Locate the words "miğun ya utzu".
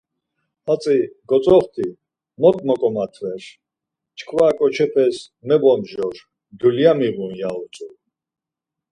6.99-7.87